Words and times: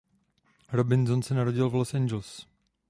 Robinson 0.71 1.21
se 1.23 1.33
narodila 1.35 1.67
v 1.67 1.73
Los 1.75 1.93
Angeles. 1.93 2.47